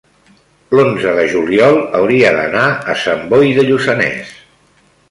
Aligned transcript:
l'onze 0.77 1.13
de 1.19 1.25
juliol 1.33 1.77
hauria 1.99 2.33
d'anar 2.39 2.65
a 2.95 2.97
Sant 3.07 3.23
Boi 3.35 3.57
de 3.61 3.69
Lluçanès. 3.71 4.35